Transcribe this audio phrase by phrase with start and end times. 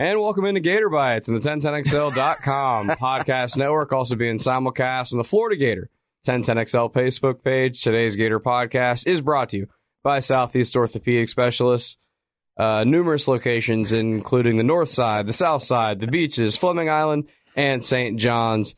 [0.00, 5.24] And welcome into Gator Bytes and the 1010XL.com podcast network, also being simulcast on the
[5.24, 5.90] Florida Gator
[6.24, 7.82] 1010XL Facebook page.
[7.82, 9.66] Today's Gator podcast is brought to you
[10.04, 11.96] by Southeast Orthopedic Specialists.
[12.56, 17.84] Uh, numerous locations, including the north side, the south side, the beaches, Fleming Island, and
[17.84, 18.20] St.
[18.20, 18.76] John's.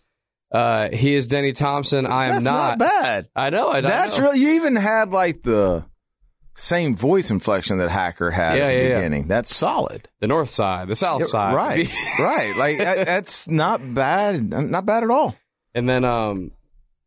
[0.50, 2.06] Uh, he is Denny Thompson.
[2.06, 3.28] I am That's not, bad.
[3.36, 3.68] I know.
[3.68, 4.24] I, That's know.
[4.24, 4.40] really.
[4.40, 5.84] You even had like the
[6.54, 8.94] same voice inflection that Hacker had Yeah, at the yeah, yeah.
[8.96, 9.28] beginning.
[9.28, 10.08] That's solid.
[10.20, 11.88] the north side, the south Yeah, side, right,
[12.18, 12.56] right.
[12.56, 14.50] Like that- that's not bad.
[14.50, 15.34] Not bad at all.
[15.74, 16.50] and then um,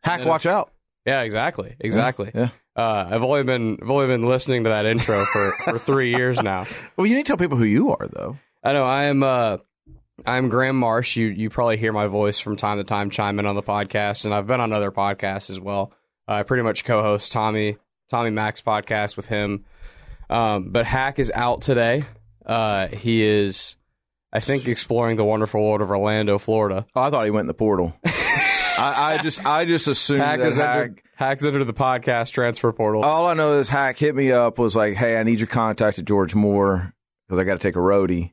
[0.03, 0.25] Hack, Yeah.
[0.27, 0.71] watch out.
[1.05, 2.31] yeah, exactly, exactly.
[2.33, 2.49] Yeah.
[2.75, 6.41] Uh, I've only been I've only been listening to that intro for for three years
[6.41, 6.65] now.
[6.97, 8.37] Well, you need to tell people who you are, though.
[8.63, 9.21] I know I am.
[9.21, 9.57] Uh,
[10.25, 11.15] I'm Graham Marsh.
[11.15, 14.25] You you probably hear my voice from time to time chime in on the podcast,
[14.25, 15.91] and I've been on other podcasts as well.
[16.27, 17.77] I pretty much co-host Tommy
[18.09, 19.65] Tommy Mack's podcast with him.
[20.29, 22.05] Um, but Hack is out today.
[22.45, 23.75] Uh, he is,
[24.31, 26.85] I think, exploring the wonderful world of Orlando, Florida.
[26.95, 27.93] Oh, I thought he went in the portal.
[28.05, 30.81] I, I just, I just assumed Hack that is Hack.
[30.81, 33.03] under, Hack's under the podcast transfer portal.
[33.03, 35.99] All I know is Hack hit me up was like, "Hey, I need your contact
[35.99, 36.91] at George Moore
[37.27, 38.31] because I got to take a roadie.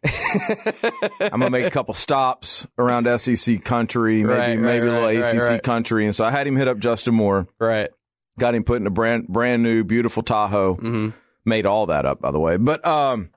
[1.21, 5.03] I'm gonna make a couple stops around SEC country, maybe Right, right, maybe a little
[5.03, 5.63] right, right, ACC right.
[5.63, 7.91] country." And so I had him hit up Justin Moore, right.
[8.41, 10.75] Got him put in a brand brand new beautiful Tahoe.
[10.75, 11.09] hmm
[11.45, 12.57] Made all that up, by the way.
[12.59, 13.31] But um,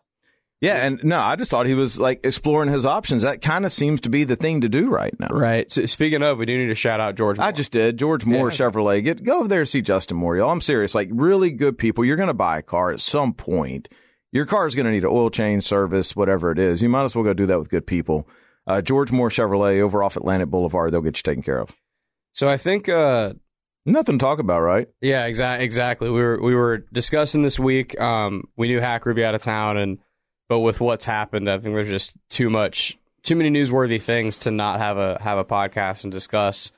[0.59, 3.21] yeah, and no, I just thought he was like exploring his options.
[3.21, 5.27] That kind of seems to be the thing to do right now.
[5.29, 5.71] Right.
[5.71, 7.39] So speaking of, we do need to shout out George.
[7.39, 7.97] I just did.
[7.97, 8.57] George Moore Yeah.
[8.57, 9.03] Chevrolet.
[9.03, 10.49] Get go over there and see Justin Moore, y'all.
[10.51, 10.93] I'm serious.
[10.95, 12.03] Like really good people.
[12.03, 13.87] You're gonna buy a car at some point.
[14.33, 16.81] Your car is gonna need an oil change, service, whatever it is.
[16.81, 18.27] You might as well go do that with good people.
[18.67, 20.91] Uh, George Moore Chevrolet over off Atlantic Boulevard.
[20.91, 21.71] They'll get you taken care of.
[22.33, 23.33] so I think uh,
[23.85, 24.87] Nothing to talk about, right?
[25.01, 25.65] Yeah, exactly.
[25.65, 26.09] Exactly.
[26.09, 27.99] We were we were discussing this week.
[27.99, 29.97] Um, we knew Hack would be out of town, and
[30.47, 34.51] but with what's happened, I think there's just too much, too many newsworthy things to
[34.51, 36.71] not have a have a podcast and discuss.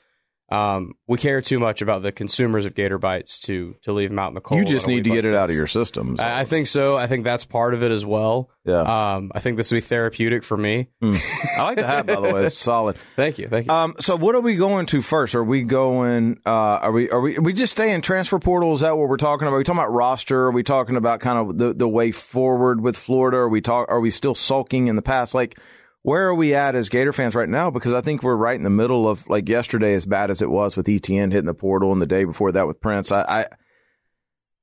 [0.52, 4.20] Um, we care too much about the consumers of Gator Bytes to to leave them
[4.20, 4.60] out in the cold.
[4.60, 6.20] you just need to get it out of your systems.
[6.20, 6.95] I, I think so.
[6.95, 8.52] I think that's part of it as well.
[8.64, 9.16] yeah.
[9.16, 10.89] Um, I think this will be therapeutic for me.
[11.02, 11.20] Mm.
[11.58, 12.45] I like the hat, by the way.
[12.45, 12.95] It's solid.
[13.16, 13.48] Thank you.
[13.48, 13.73] Thank you.
[13.73, 15.34] Um, so what are we going to first?
[15.34, 16.39] Are we going?
[16.45, 17.10] Uh, are we?
[17.10, 17.38] Are we?
[17.38, 18.73] Are we just staying transfer portal?
[18.73, 19.55] Is that what we're talking about?
[19.55, 20.42] Are we talking about roster?
[20.45, 23.38] Are we talking about kind of the, the way forward with Florida?
[23.38, 23.88] Are we talk?
[23.89, 25.34] Are we still sulking in the past?
[25.34, 25.58] Like,
[26.05, 27.71] where are we at as Gator fans right now?
[27.71, 30.52] Because I think we're right in the middle of like yesterday, as bad as it
[30.52, 33.11] was with ETN hitting the portal, and the day before that with Prince.
[33.11, 33.48] I,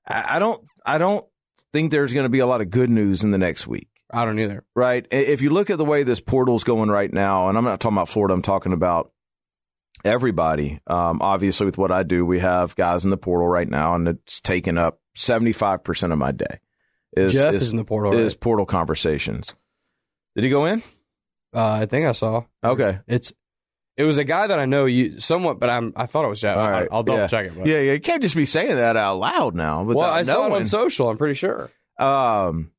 [0.06, 1.26] I, I don't, I don't
[1.72, 4.24] think there's going to be a lot of good news in the next week I
[4.24, 4.64] don't either.
[4.76, 5.04] right?
[5.10, 7.96] If you look at the way this portal's going right now, and I'm not talking
[7.96, 9.10] about Florida, I'm talking about
[10.04, 10.78] everybody.
[10.86, 14.06] Um, obviously, with what I do, we have guys in the portal right now, and
[14.06, 16.60] it's taking up 75% of my day.
[17.16, 18.16] Is, Jeff is, is in the portal.
[18.16, 18.40] is right?
[18.40, 19.56] portal conversations.
[20.36, 20.84] Did he go in?
[21.54, 22.44] Uh, I think I saw.
[22.64, 23.00] Okay.
[23.06, 23.32] It's
[23.96, 26.40] it was a guy that I know you somewhat, but I'm I thought it was
[26.40, 26.56] Jeff.
[26.56, 27.26] All I'll- I'll, double Yeah.
[27.26, 27.54] check it.
[27.54, 27.66] But.
[27.66, 27.92] Yeah, yeah.
[27.92, 29.82] You can't just be saying that out loud now.
[29.82, 31.10] Well, I saw it on social.
[31.10, 31.70] I'm pretty sure.
[31.98, 32.70] Um,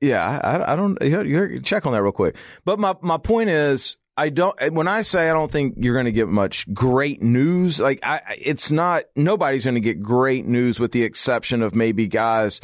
[0.00, 1.00] yeah, I, I don't.
[1.00, 2.36] You you check on that real quick.
[2.64, 4.54] But my my point is, I don't.
[4.72, 8.16] When I say I don't think you're going to get much great news, like I,
[8.16, 9.04] I- it's not.
[9.16, 12.60] Nobody's going to get great news, with the exception of maybe guys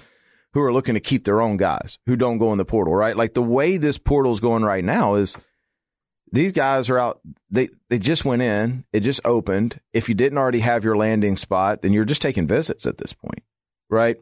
[0.58, 2.94] who are looking to keep their own guys who don't go in the portal.
[2.94, 5.36] Right, like the way this portal is going right now is.
[6.30, 7.22] These guys are out.
[7.48, 8.84] They they just went in.
[8.92, 9.80] It just opened.
[9.94, 13.14] If you didn't already have your landing spot, then you're just taking visits at this
[13.14, 13.42] point,
[13.88, 14.18] right?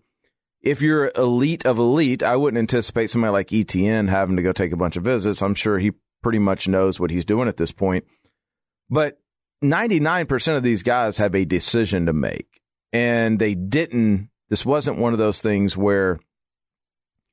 [0.67, 4.73] if you're elite of elite, I wouldn't anticipate somebody like ETN having to go take
[4.73, 5.41] a bunch of visits.
[5.41, 5.93] I'm sure he
[6.23, 8.05] pretty much knows what he's doing at this point.
[8.91, 9.21] But
[9.63, 12.61] 99% of these guys have a decision to make.
[12.93, 16.19] And they didn't, this wasn't one of those things where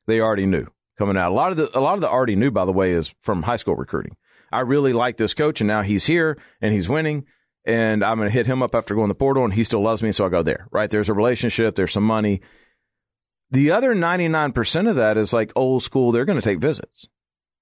[0.07, 1.31] they already knew coming out.
[1.31, 3.43] A lot of the, a lot of the already knew, by the way, is from
[3.43, 4.15] high school recruiting.
[4.51, 7.25] I really like this coach and now he's here and he's winning
[7.65, 9.81] and I'm going to hit him up after going to the portal and he still
[9.81, 10.11] loves me.
[10.11, 10.89] So I go there, right?
[10.89, 11.75] There's a relationship.
[11.75, 12.41] There's some money.
[13.49, 16.11] The other 99% of that is like old school.
[16.11, 17.07] They're going to take visits.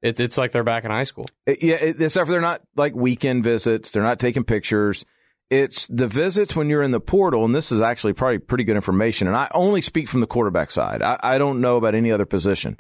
[0.02, 1.28] It's it's like they're back in high school.
[1.46, 3.92] It- yeah, it, except for they're not like weekend visits.
[3.92, 5.06] They're not taking pictures.
[5.52, 8.78] It's the visits when you're in the portal, and this is actually probably pretty good
[8.78, 9.28] information.
[9.28, 11.02] And I only speak from the quarterback side.
[11.04, 12.80] I, I don't know about any other position.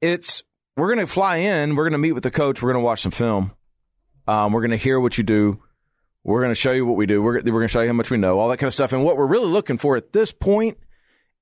[0.00, 0.42] It's
[0.76, 1.76] we're going to fly in.
[1.76, 2.60] We're going to meet with the coach.
[2.60, 3.52] We're going to watch some film.
[4.26, 5.62] Um, we're going to hear what you do.
[6.24, 7.22] We're going to show you what we do.
[7.22, 8.92] We're, we're going to show you how much we know, all that kind of stuff.
[8.92, 10.78] And what we're really looking for at this point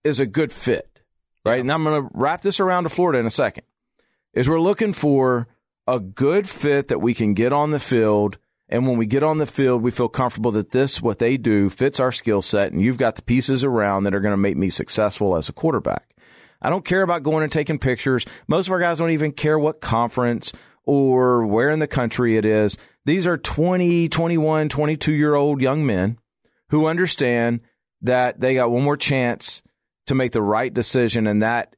[0.04, 1.02] is a good fit,
[1.46, 1.60] right?
[1.60, 3.64] And I'm going to wrap this around to Florida in a second.
[4.34, 5.48] Is we're looking for
[5.86, 8.36] a good fit that we can get on the field.
[8.68, 11.70] And when we get on the field, we feel comfortable that this, what they do,
[11.70, 12.72] fits our skill set.
[12.72, 15.52] And you've got the pieces around that are going to make me successful as a
[15.52, 16.16] quarterback.
[16.60, 18.24] I don't care about going and taking pictures.
[18.48, 20.52] Most of our guys don't even care what conference
[20.84, 22.76] or where in the country it is.
[23.04, 26.18] These are 20, 21, 22 year old young men
[26.70, 27.60] who understand
[28.02, 29.62] that they got one more chance
[30.06, 31.76] to make the right decision and that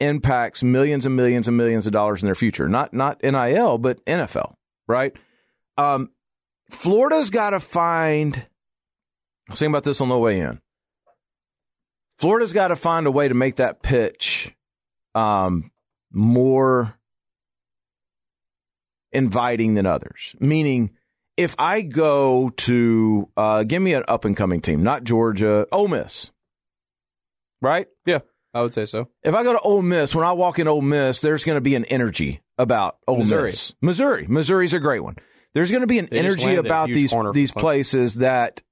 [0.00, 2.68] impacts millions and millions and millions of dollars in their future.
[2.68, 4.54] Not not NIL, but NFL,
[4.86, 5.14] right?
[5.78, 6.10] Um,
[6.70, 8.36] Florida's got to find.
[9.48, 10.60] I was thinking about this on the way in.
[12.18, 14.54] Florida's got to find a way to make that pitch
[15.14, 15.70] um,
[16.10, 16.98] more
[19.12, 20.34] inviting than others.
[20.40, 20.90] Meaning,
[21.36, 25.88] if I go to uh, give me an up and coming team, not Georgia, Ole
[25.88, 26.30] Miss,
[27.60, 27.86] right?
[28.06, 28.20] Yeah,
[28.54, 29.08] I would say so.
[29.22, 31.62] If I go to Ole Miss, when I walk in Ole Miss, there's going to
[31.62, 33.50] be an energy about Ole Missouri.
[33.50, 33.72] Miss.
[33.82, 35.16] Missouri, Missouri's a great one.
[35.56, 38.62] There's going to be an They energy about these these places that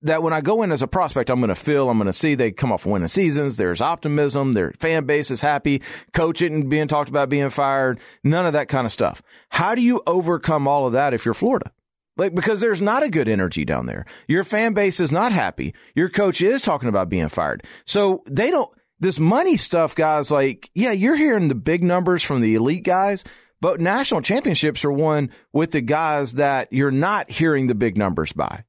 [0.00, 2.14] that when I go in as a prospect, I'm going to feel, I'm going to
[2.14, 3.58] see they come off winning seasons.
[3.58, 4.54] There's optimism.
[4.54, 5.82] Their fan base is happy.
[6.14, 8.00] Coach isn't being talked about being fired.
[8.24, 9.20] None of that kind of stuff.
[9.50, 11.72] How do you overcome all of that if you're Florida?
[12.16, 14.06] Like, because there's not a good energy down there.
[14.28, 15.74] Your fan base is not happy.
[15.94, 17.64] Your coach is talking about being fired.
[17.84, 22.40] So they don't, this money stuff, guys, like, yeah, you're hearing the big numbers from
[22.40, 23.24] the elite guys,
[23.60, 28.32] but national championships are won with the guys that you're not hearing the big numbers
[28.32, 28.64] by.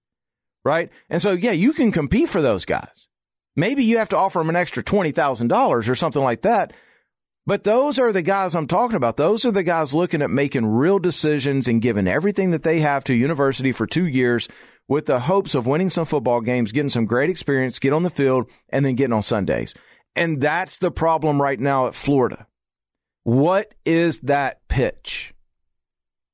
[0.65, 0.89] Right.
[1.09, 3.07] And so, yeah, you can compete for those guys.
[3.56, 6.74] Maybe you have to offer them an extra $20,000 or something like that.
[7.45, 9.18] But those are the guys I'm talking about.
[9.18, 13.03] Those are the guys looking at making real decisions and giving everything that they have
[13.06, 14.47] to university for two years
[14.88, 18.09] with the hopes of winning some football games, getting some great experience, get on the
[18.09, 19.74] field, and then getting on Sundays.
[20.15, 22.45] And that's the problem right now at Florida.
[23.24, 25.33] What is that pitch?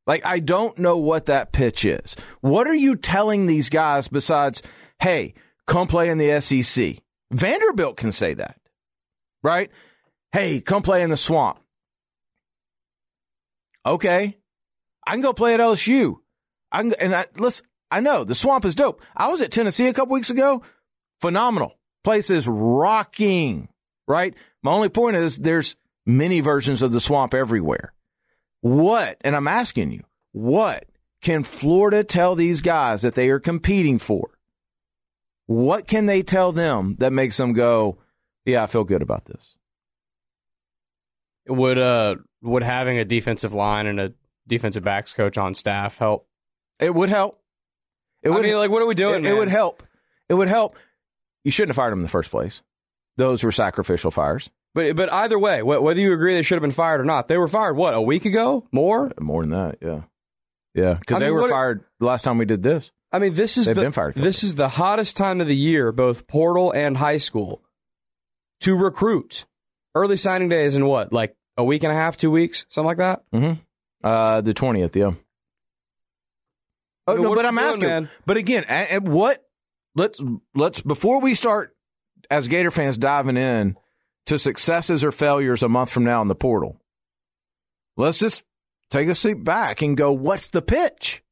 [0.07, 2.15] Like, I don't know what that pitch is.
[2.41, 4.61] What are you telling these guys besides,
[4.99, 5.33] hey,
[5.65, 6.97] come play in the SEC?
[7.31, 8.59] Vanderbilt can say that,
[9.41, 9.71] right?
[10.31, 11.59] Hey, come play in the swamp.
[13.85, 14.37] Okay.
[15.07, 16.17] I can go play at LSU.
[16.71, 19.01] I can, and I, listen, I know the swamp is dope.
[19.15, 20.63] I was at Tennessee a couple weeks ago.
[21.21, 21.77] Phenomenal.
[22.03, 23.69] Place is rocking,
[24.07, 24.35] right?
[24.61, 27.93] My only point is there's many versions of the swamp everywhere.
[28.61, 30.85] What, and I'm asking you, what
[31.21, 34.29] can Florida tell these guys that they are competing for?
[35.47, 37.97] What can they tell them that makes them go,
[38.45, 39.57] yeah, I feel good about this?
[41.47, 44.13] Would uh would having a defensive line and a
[44.47, 46.27] defensive backs coach on staff help?
[46.79, 47.39] It would help.
[48.23, 49.23] It I would, mean, like, what are we doing?
[49.23, 49.83] it, it would help.
[50.27, 50.75] It would help.
[51.43, 52.63] You shouldn't have fired him in the first place.
[53.17, 54.49] Those were sacrificial fires.
[54.75, 57.27] But but either way, wh- whether you agree they should have been fired or not,
[57.29, 57.75] they were fired.
[57.77, 58.67] What a week ago?
[58.71, 59.11] More?
[59.19, 60.01] More than that, yeah.
[60.75, 62.91] Yeah, because I they mean, were fired last time we did this.
[63.11, 65.55] I mean, this is They've the been fired this is the hottest time of the
[65.55, 67.61] year, both portal and high school,
[68.61, 69.45] to recruit.
[69.95, 72.87] Early signing day is in what, like a week and a half, two weeks, something
[72.87, 73.23] like that.
[73.33, 73.61] Mm-hmm.
[74.05, 75.13] Uh, the 20th, yeah.
[77.07, 77.87] Oh, I mean, no, but I'm doing, asking.
[77.87, 78.09] man?
[78.25, 79.41] But again, a- and what?
[79.95, 80.21] Let's
[80.53, 81.73] let's before we start
[82.29, 83.77] as Gator fans diving in
[84.25, 86.81] to successes or failures a month from now in the portal.
[87.97, 88.43] Let's just
[88.89, 90.11] take a seat back and go.
[90.11, 91.23] What's the pitch?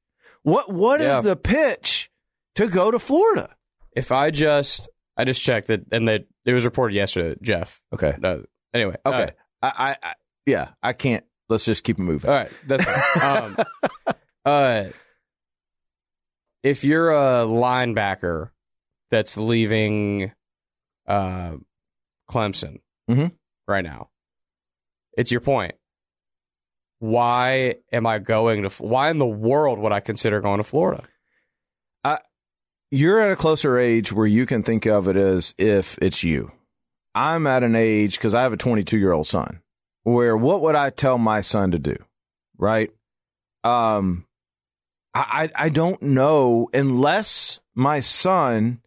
[0.44, 1.22] What what is Yeah.
[1.22, 2.10] the pitch
[2.56, 3.56] to go to Florida?
[3.96, 7.82] If I just I just checked that, and that it was reported yesterday, Jeff.
[7.94, 8.44] Okay, No,
[8.74, 9.18] anyway, okay.
[9.18, 9.34] right.
[9.62, 10.14] I, I, I
[10.46, 11.24] yeah, I can't.
[11.50, 12.30] Let's just keep it moving.
[12.30, 13.56] All right, that's fine.
[13.58, 13.66] um,
[14.46, 14.84] uh,
[16.64, 18.50] if you're a linebacker
[19.12, 20.32] that's leaving
[21.08, 21.54] uh,
[22.34, 23.32] Clemson Mhm.
[23.68, 24.10] right now,
[25.18, 25.76] it's your point.
[27.00, 28.70] Why am I going to?
[28.84, 31.04] Why in the world would I consider going to Florida?
[32.96, 36.52] you're at a closer age where you can think of it as if it's you.
[37.16, 39.62] I'm at an age because I have a 22 year old son
[40.04, 41.96] where what would I tell my son to do?
[42.56, 42.92] Right.
[43.64, 44.28] Um,
[45.16, 48.82] I I don't know unless my son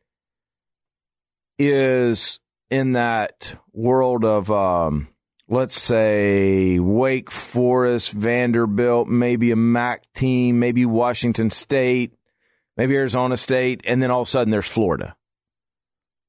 [1.58, 2.38] is
[2.70, 5.08] in that world of, um,
[5.48, 12.14] let's say Wake Forest, Vanderbilt, maybe a MAC team, maybe Washington State,
[12.76, 15.16] maybe Arizona State, and then all of a sudden there's Florida.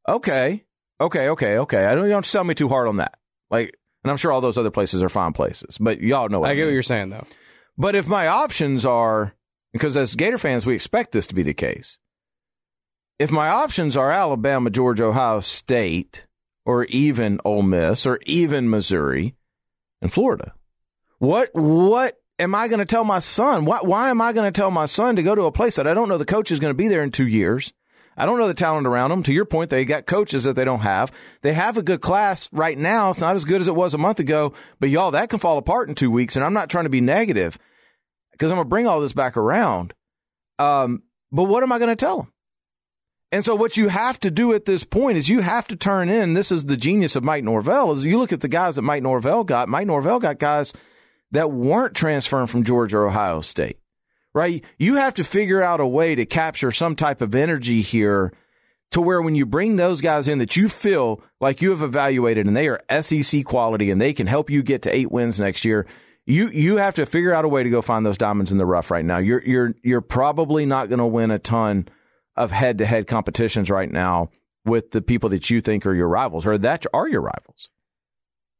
[0.08, 0.63] Okay,
[1.01, 1.86] okay, okay, okay.
[1.86, 3.17] I don't you don't sell me too hard on that.
[3.50, 6.50] Like, and I'm sure all those other places are fine places, but y'all know what
[6.50, 6.67] I, I get mean.
[6.67, 7.25] what you're saying, though.
[7.77, 9.36] But if my options are,
[9.74, 11.98] because as Gator fans, we expect this to be the case.
[13.20, 16.26] If my options are Alabama, Georgia, Ohio State,
[16.67, 19.36] or even Ole Miss, or even Missouri
[20.01, 20.53] and Florida,
[21.17, 23.63] what what am I going to tell my son?
[23.63, 25.88] Why, why am I going to tell my son to go to a place that
[25.88, 27.71] I don't know the coach is going to be there in two years?
[28.17, 29.24] I don't know the talent around them.
[29.24, 31.09] To your point, they got coaches that they don't have.
[31.41, 33.12] They have a good class right now.
[33.12, 35.57] It's not as good as it was a month ago, but y'all, that can fall
[35.57, 36.36] apart in two weeks.
[36.36, 37.57] And I'm not trying to be negative
[38.33, 39.93] because I'm going to bring all this back around.
[40.59, 42.33] Um, but what am I going to tell them?
[43.31, 46.07] And so what you have to do at this point is you have to turn
[46.10, 46.34] in.
[46.34, 49.03] This is the genius of Mike Norvell is you look at the guys that Mike
[49.03, 49.67] Norvell got.
[49.67, 50.74] Mike Norvell got guys
[51.31, 53.79] that weren't transferring from Georgia or Ohio State,
[54.34, 54.63] right?
[54.77, 58.31] You have to figure out a way to capture some type of energy here
[58.91, 62.48] to where when you bring those guys in that you feel like you have evaluated
[62.48, 65.65] and they are SEC quality and they can help you get to eight wins next
[65.65, 65.86] year.
[66.25, 68.65] You you have to figure out a way to go find those diamonds in the
[68.65, 69.17] rough right now.
[69.17, 71.88] You're you're you're probably not going to win a ton
[72.38, 74.29] of head to head competitions right now
[74.65, 77.70] with the people that you think are your rivals or that are your rivals.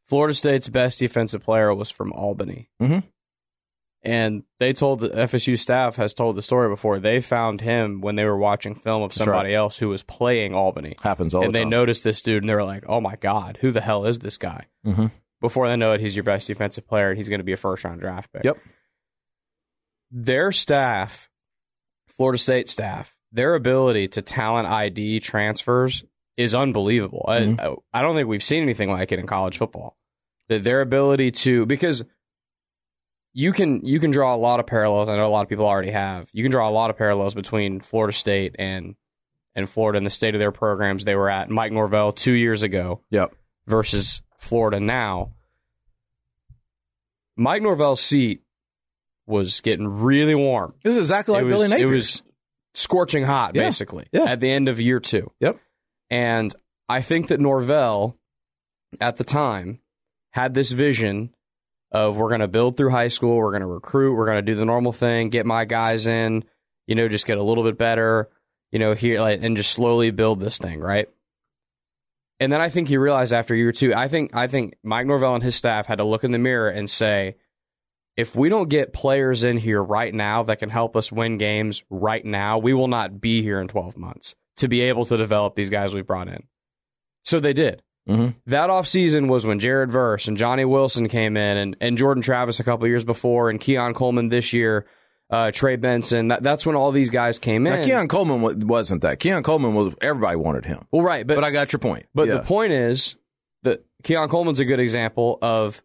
[0.06, 2.70] Florida State's best defensive player was from Albany.
[2.82, 3.04] Mhm.
[4.04, 7.00] And they told the FSU staff has told the story before.
[7.00, 10.96] They found him when they were watching film of somebody else who was playing Albany.
[11.02, 13.58] Happens all and the they noticed this dude and they were like, oh my God,
[13.60, 14.68] who the hell is this guy?
[14.86, 15.12] Mhm.
[15.42, 17.58] Before they know it, he's your best defensive player and he's going to be a
[17.58, 18.46] first round draft pick.
[18.46, 18.58] Yep.
[20.12, 21.30] Their staff,
[22.08, 26.04] Florida State staff, their ability to talent ID transfers
[26.36, 27.26] is unbelievable.
[27.30, 27.60] Mhm.
[27.94, 29.96] I, I don't think we've seen anything like it in college football.
[30.50, 32.04] That their ability to because
[33.34, 35.10] you can you can draw a lot of parallels.
[35.10, 36.30] I know a lot of people already have.
[36.34, 38.96] You can draw a lot of parallels between Florida State and
[39.56, 41.50] and Florida and the state of their programs they were at.
[41.50, 43.34] Mike Norvell two years ago Yep.
[43.66, 45.32] versus Florida now.
[47.36, 48.42] Mike Norvell's seat
[49.26, 50.74] was getting really warm.
[50.84, 51.88] It was exactly like it was, Billy it Napier.
[51.90, 52.22] was
[52.78, 54.26] scorching hot, Yeah, basically, yeah.
[54.26, 55.32] at the end of year two.
[55.40, 55.60] Yep.
[56.10, 56.54] And
[56.88, 58.16] I think that Norvell,
[59.02, 59.80] at the time,
[60.32, 61.34] had this vision
[61.92, 64.42] of we're going to build through high school, we're going to recruit, we're going to
[64.42, 66.44] do the normal thing, get my guys in,
[66.86, 68.30] you know, just get a little bit better,
[68.72, 71.10] you know, here, like, and just slowly build this thing, right?
[72.40, 75.34] And then I think he realized after year two, I think I think Mike Norvell
[75.34, 77.36] and his staff had to look in the mirror and say,
[78.18, 81.84] if we don't get players in here right now that can help us win games
[81.90, 85.56] right now, we will not be here in 12 months to be able to develop
[85.56, 86.44] these guys we brought in.
[87.24, 87.82] So they did.
[88.10, 88.36] Mhm.
[88.46, 92.60] That offseason was when Jared Verse and Johnny Wilson came in and, and Jordan Travis
[92.60, 94.86] a couple years before and Keon Coleman this year,
[95.30, 96.30] uh, Trey Benson.
[96.30, 97.84] That, that's when all these guys came Now, in.
[97.84, 99.20] Keon Coleman wa- wasn't that.
[99.20, 100.88] Keon Coleman was everybody wanted him.
[100.90, 101.28] well, right.
[101.28, 102.06] But, But I got your point.
[102.16, 102.36] But Yeah.
[102.36, 103.18] the point is
[103.64, 105.84] that Keon Coleman's a good example of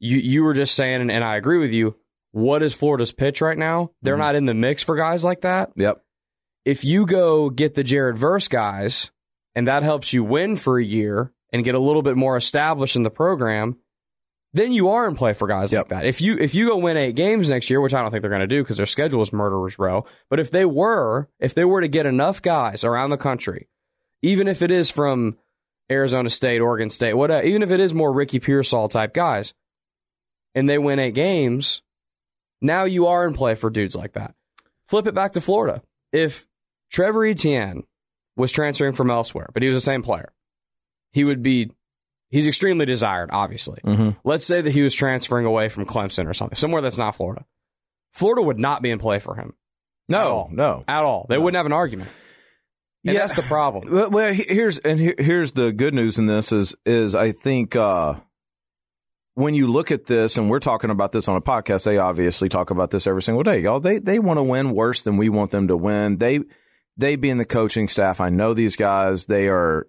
[0.00, 0.18] you.
[0.18, 1.94] You were just saying, and, and I agree with you.
[2.32, 3.90] What is Florida's pitch right now?
[4.02, 4.18] They're Mhm.
[4.18, 5.70] not in the mix for guys like that.
[5.76, 6.02] Yep.
[6.64, 9.10] If you go get the Jared Verse guys,
[9.54, 12.94] and that helps you win for a year and get a little bit more established
[12.96, 13.76] in the program,
[14.52, 15.90] then you are in play for guys Yep.
[15.90, 16.06] like that.
[16.06, 18.30] If you if you go win eight games next year, which I don't think they're
[18.30, 21.64] going to do because their schedule is murderers row, but if they were, if they
[21.64, 23.68] were to get enough guys around the country,
[24.22, 25.36] even if it is from
[25.90, 29.54] Arizona State, Oregon State, whatever, even if it is more Ricky Pearsall type guys,
[30.54, 31.82] and they win eight games,
[32.60, 34.34] now you are in play for dudes like that.
[34.86, 35.82] Flip it back to Florida.
[36.12, 36.46] If
[36.90, 37.84] Trevor Etienne
[38.36, 40.32] was transferring from elsewhere, but he was the same player,
[41.12, 41.70] he would be.
[42.32, 43.80] He's extremely desired, obviously.
[43.84, 44.16] Mhm.
[44.22, 47.44] Let's say that he was transferring away from Clemson or something, somewhere that's not Florida.
[48.12, 49.48] Florida would not be in play for him
[50.08, 50.48] At No, all.
[50.52, 50.84] no.
[50.86, 51.26] at all.
[51.28, 51.40] They No.
[51.42, 52.08] wouldn't have an argument.
[53.04, 53.20] And Yeah.
[53.20, 53.92] that's the problem.
[53.92, 57.74] Well, well, here's and here, here's the good news in this is is I think
[57.74, 58.14] uh,
[59.34, 62.48] when you look at this and we're talking about this on a podcast, they obviously
[62.48, 63.60] talk about this every single day.
[63.60, 66.18] Y'all, they they want to win worse than we want them to win.
[66.18, 66.40] They
[66.96, 69.26] they being the coaching staff, I know these guys.
[69.26, 69.86] They are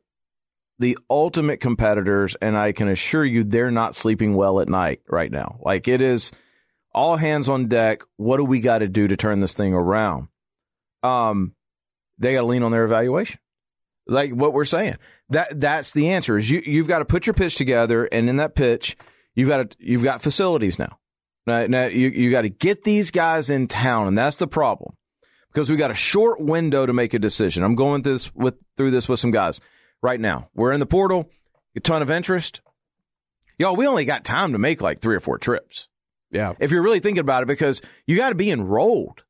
[0.79, 5.31] the ultimate competitors, and I can assure you they're not sleeping well at night right
[5.31, 5.59] now.
[5.61, 6.31] Like it is
[6.93, 8.03] all hands on deck.
[8.17, 10.27] What do we got to do to turn this thing around?
[11.03, 11.55] Um,
[12.17, 13.39] they got to lean on their evaluation.
[14.07, 14.97] Like what we're saying.
[15.29, 16.37] That that's the answer.
[16.37, 18.97] Is you you've got to put your pitch together, and in that pitch,
[19.35, 20.97] you've got to you've got facilities now.
[21.47, 24.95] Now, now you you got to get these guys in town, and that's the problem
[25.51, 27.63] because we got a short window to make a decision.
[27.63, 29.59] I'm going this with through this with some guys
[30.01, 30.49] right now.
[30.53, 31.29] We're in the portal,
[31.75, 32.61] a ton of interest.
[33.57, 35.87] Y'all, we only got time to make like three or four trips
[36.31, 36.53] Yeah.
[36.59, 39.23] if you're really thinking about it, because you got to be enrolled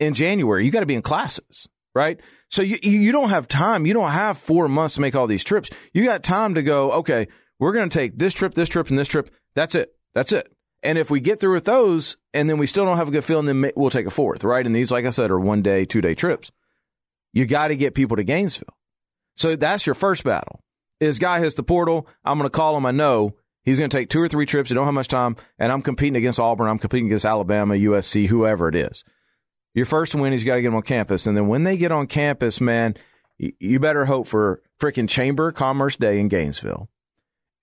[0.00, 0.64] in January.
[0.64, 2.18] You got to be in classes, right?
[2.50, 3.84] So you you you don't have time.
[3.86, 5.70] You don't have four months to make all these trips.
[5.92, 6.92] You got time to go.
[6.92, 7.26] Okay,
[7.58, 9.30] we're going to take this trip, this trip, and this trip.
[9.54, 9.94] That's it.
[10.14, 10.52] That's it.
[10.82, 13.24] And if we get through with those, and then we still don't have a good
[13.24, 14.64] feeling, then we'll take a fourth, right?
[14.64, 16.50] And these, like I said, are one day, two day trips.
[17.32, 18.76] You got to get people to Gainesville.
[19.36, 20.60] So that's your first battle.
[21.00, 22.06] Is guy hits the portal.
[22.24, 22.86] I'm going to call him.
[22.86, 24.70] I know he's going to take two or three trips.
[24.70, 26.68] You don't have much time, and I'm competing against Auburn.
[26.68, 29.04] I'm competing against Alabama, USC, whoever it is.
[29.74, 31.76] Your first win is you got to get them on campus, and then when they
[31.76, 32.94] get on campus, man,
[33.38, 36.88] you better hope for freaking Chamber Commerce Day in Gainesville.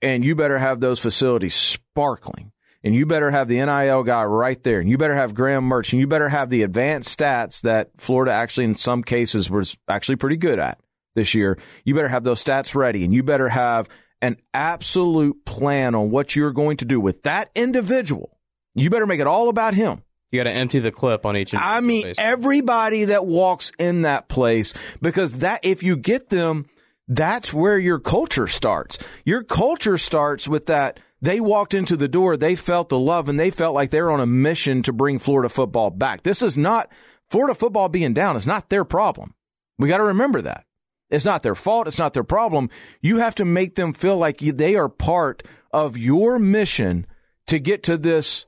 [0.01, 2.51] And you better have those facilities sparkling.
[2.84, 4.79] And you better have the NIL guy right there.
[4.79, 5.93] And you better have Graham Marsh.
[5.93, 10.15] And you better have the advanced stats that Florida actually, in some cases, was actually
[10.15, 10.79] pretty good at
[11.13, 11.60] this year.
[11.86, 13.03] You better have those stats ready.
[13.03, 13.88] And you better have
[14.22, 18.38] an absolute plan on what you're going to do with that individual.
[18.74, 20.01] You better make it all about him.
[20.31, 21.53] You got to empty the clip on each.
[21.53, 22.15] I mean, face.
[22.17, 26.67] everybody that walks in that place, because that, if you get them,
[27.12, 28.98] that's where your culture starts.
[29.25, 30.98] Your culture starts with that.
[31.22, 34.22] They walked into the door, they felt the love, and they felt like they're on
[34.22, 36.24] a mission to bring Florida football back.
[36.24, 36.89] This is not
[37.30, 39.36] Florida football being down is not their problem.
[39.77, 40.65] We got to remember that.
[41.10, 41.88] It's not their fault.
[41.88, 42.70] It's not their problem.
[43.01, 47.06] You have to make them feel like they are part of your mission
[47.48, 48.46] to get to this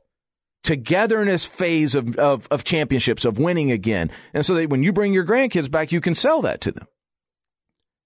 [0.63, 4.09] togetherness phase of, of, of championships, of winning again.
[4.33, 6.87] And so that when you bring your grandkids back, you can sell that to them.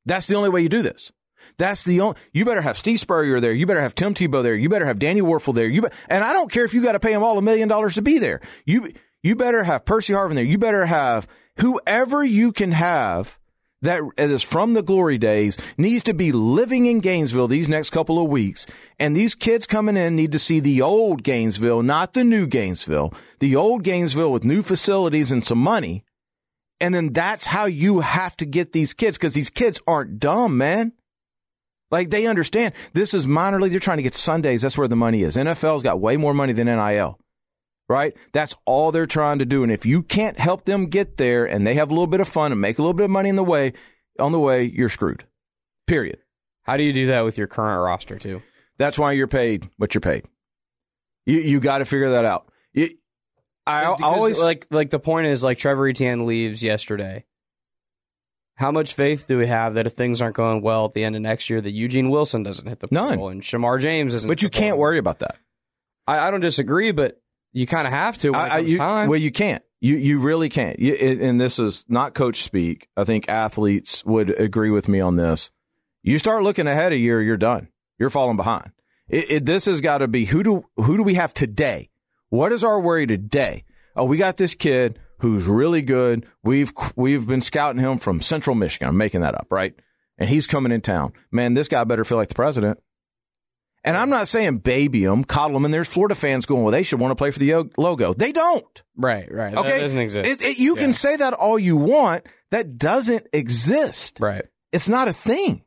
[0.07, 1.11] That's the only way you do this.
[1.57, 2.17] That's the only.
[2.33, 3.53] You better have Steve Spurrier there.
[3.53, 4.55] You better have Tim Tebow there.
[4.55, 5.67] You better have Danny Wuerffel there.
[5.67, 7.67] You be, and I don't care if you got to pay them all a million
[7.67, 8.41] dollars to be there.
[8.65, 10.43] You you better have Percy Harvin there.
[10.43, 13.37] You better have whoever you can have
[13.81, 18.19] that is from the glory days needs to be living in Gainesville these next couple
[18.21, 18.65] of weeks.
[18.99, 23.13] And these kids coming in need to see the old Gainesville, not the new Gainesville,
[23.39, 26.03] the old Gainesville with new facilities and some money.
[26.79, 30.57] And then that's how you have to get these kids because these kids aren't dumb,
[30.57, 30.93] man.
[31.89, 33.72] Like they understand this is minor league.
[33.72, 34.62] They're trying to get Sundays.
[34.62, 35.38] That's where the money is.
[35.38, 37.17] NFL's got way more money than NIL,
[37.88, 38.15] right?
[38.34, 39.63] That's all they're trying to do.
[39.63, 42.27] And if you can't help them get there and they have a little bit of
[42.27, 43.74] fun and make a little bit of money in the way,
[44.19, 45.25] on the way, you're screwed.
[45.88, 46.19] Period.
[46.63, 48.41] How do you do that with your current roster too?
[48.77, 50.25] That's why you're paid what you're paid.
[51.25, 52.51] You you got to figure that out.
[52.74, 52.89] You,
[53.67, 57.25] I, I always like like the point is like Trevor Etienne leaves yesterday.
[58.55, 61.15] How much faith do we have that if things aren't going well at the end
[61.15, 63.19] of next year, that Eugene Wilson doesn't hit the None.
[63.19, 64.27] and Shemar James isn't?
[64.27, 65.38] But you can't worry about that.
[66.07, 67.21] I, I don't disagree, but
[67.53, 69.09] you kind of have to I, comes you, time.
[69.09, 69.63] Well, you can't.
[69.79, 70.79] You you really can't.
[70.79, 72.88] You, it, and this is not coach speak.
[72.97, 75.51] I think athletes would agree with me on this.
[76.01, 77.67] You start looking ahead a year, you're done.
[77.99, 78.71] You're falling behind.
[79.10, 81.89] It, it, this has got to be who do who do we have today?
[82.29, 83.63] What is our worry today?
[83.95, 86.25] Oh, we got this kid who's really good.
[86.43, 88.89] We've we've been scouting him from Central Michigan.
[88.89, 89.73] I'm making that up, right?
[90.17, 91.13] And he's coming in town.
[91.31, 92.79] Man, this guy better feel like the president.
[93.83, 96.83] And I'm not saying baby him, coddle him, and there's Florida fans going, well, they
[96.83, 98.13] should want to play for the logo.
[98.13, 98.83] They don't.
[98.97, 99.53] Right, right.
[99.55, 99.69] Okay.
[99.69, 100.29] That doesn't exist.
[100.29, 100.81] It, it, you Yeah.
[100.81, 102.25] can say that all you want.
[102.51, 104.19] That doesn't exist.
[104.19, 104.45] Right.
[104.73, 105.63] It's not a thing.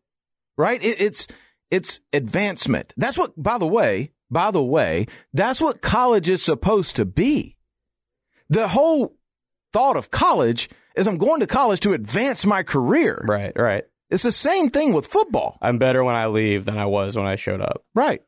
[0.58, 0.82] Right?
[0.84, 1.26] It, it's
[1.70, 2.92] it's advancement.
[2.96, 7.56] That's what by the way, by the way, that's what college is supposed to be.
[8.48, 9.16] The whole
[9.72, 13.24] thought of college is I'm going to college to advance my career.
[13.26, 13.84] Right, right.
[14.10, 15.56] It's the same thing with football.
[15.62, 17.84] I'm better when I leave than I was when I showed up.
[17.94, 18.22] Right.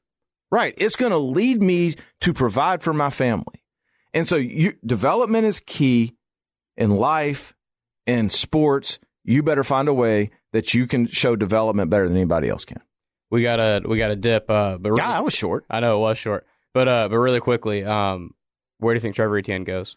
[0.50, 0.74] Right.
[0.76, 3.64] It's going to lead me to provide for my family.
[4.14, 6.14] And so you, development is key
[6.76, 7.54] in life,
[8.06, 8.98] in sports.
[9.24, 12.82] You better find a way that you can show development better than anybody else can.
[13.32, 15.64] We got a we got a dip, uh, but really, Yeah, I was short.
[15.70, 18.34] I know it was short, but uh, but really quickly, um,
[18.78, 19.96] where do you think Trevor Etienne goes?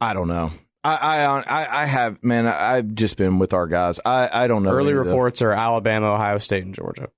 [0.00, 0.50] I don't know.
[0.82, 4.00] I, I, I, I have, man, I've just been with our guys.
[4.04, 4.70] I, I don't know.
[4.70, 7.08] Early any of the- reports are Alabama, Ohio State, and Georgia,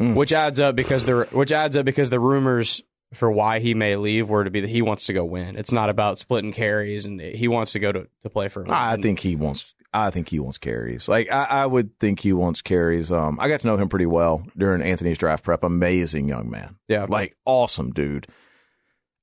[0.00, 0.14] Mm.
[0.14, 2.80] which adds up because the which adds up because the rumors
[3.12, 5.56] for why he may leave were to be that he wants to go win.
[5.56, 8.64] It's not about splitting carries, and he wants to go to, to play for.
[8.72, 9.74] I think he wants.
[9.92, 11.08] I think he wants carries.
[11.08, 13.10] Like I, I would think he wants carries.
[13.10, 15.64] Um, I got to know him pretty well during Anthony's draft prep.
[15.64, 16.76] Amazing young man.
[16.88, 18.26] yeah, like awesome dude.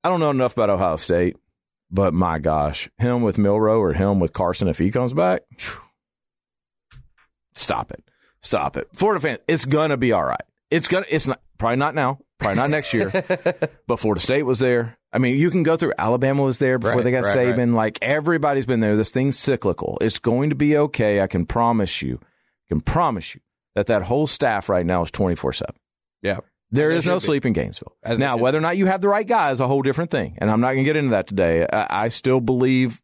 [0.04, 1.38] I don't know enough about Ohio State,
[1.90, 5.82] but my gosh, him with Milroe or him with Carson if he comes back, phew.
[7.56, 8.04] stop it,
[8.42, 8.90] stop it.
[8.94, 10.44] Florida fans, it's gonna be all right.
[10.70, 11.06] It's gonna.
[11.10, 13.10] It's not probably not now, probably not next year.
[13.88, 14.98] but Florida State was there.
[15.18, 15.94] I mean, you can go through.
[15.98, 17.74] Alabama was there before Right, they got right, Saban.
[17.74, 18.96] Like everybody's been there.
[18.96, 19.98] This thing's cyclical.
[20.00, 21.22] It's going to be okay.
[21.22, 22.20] I can promise you.
[22.22, 23.42] I Can promise you
[23.74, 25.74] that that whole staff right now is twenty four seven.
[26.22, 26.42] yeah.
[26.70, 27.20] There As is no be.
[27.22, 27.96] sleep in Gainesville.
[28.04, 30.38] As now, whether or not you have the right guy is a whole different thing,
[30.40, 31.66] and I'm not going to get into that today.
[31.66, 33.02] I, I still believe,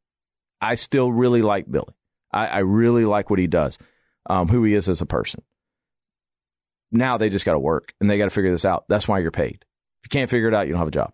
[0.61, 1.95] I still really like Billy.
[2.31, 3.77] I, I really like what he does,
[4.29, 5.43] um, who he is as a person.
[6.91, 8.83] Now they just got to work and they got to figure this out.
[8.89, 9.63] That's why you're paid.
[10.03, 11.13] If you can't figure it out, you don't have a job,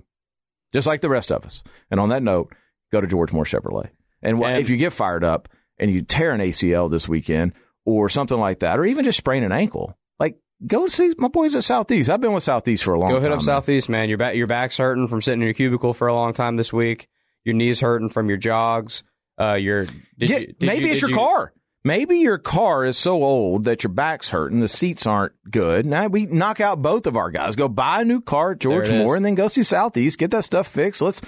[0.73, 1.63] just like the rest of us.
[1.91, 2.53] And on that note,
[2.91, 3.89] go to George Moore Chevrolet.
[4.21, 7.53] And, And- if you get fired up and you tear an ACL this weekend
[7.86, 11.55] or something like that, or even just sprain an ankle, like go see my boys
[11.55, 12.10] at Southeast.
[12.10, 13.15] I've been with Southeast for a long time.
[13.17, 13.32] Go time.
[13.32, 13.41] hit up.
[13.43, 14.10] Southeast, man.
[14.10, 16.73] Your back, your back's hurting from sitting in your cubicle for a long time this
[16.73, 17.08] week.
[17.45, 19.03] Your knees hurting from your jogs.
[19.39, 21.53] Uh, your did Get- you, did maybe you- it's your you- car.
[21.83, 25.85] Maybe your car is so old that your back's hurting, the seats aren't good.
[25.85, 27.55] Now we knock out both of our guys.
[27.55, 29.05] Go buy a new car at George There it is.
[29.05, 30.17] Moore and then go see Southeast.
[30.17, 31.01] Get that stuff fixed.
[31.01, 31.21] Let's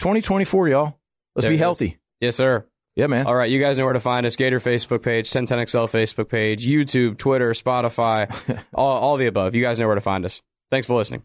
[0.00, 0.98] 2024, y'all.
[1.34, 1.60] Let's There be it is.
[1.60, 1.98] healthy.
[2.20, 2.66] Yes, sir.
[2.96, 3.26] Yeah, man.
[3.26, 4.36] All right, you guys know where to find us.
[4.36, 8.28] Gator Facebook page, 1010XL Facebook page, YouTube, Twitter, Spotify,
[8.74, 9.54] all, all the above.
[9.54, 10.40] You guys know where to find us.
[10.70, 11.22] Thanks for listening.